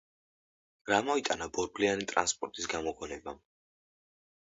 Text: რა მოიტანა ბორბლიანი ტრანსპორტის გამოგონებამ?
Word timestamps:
რა 0.91 0.99
მოიტანა 1.09 1.49
ბორბლიანი 1.59 2.09
ტრანსპორტის 2.15 2.71
გამოგონებამ? 2.75 3.43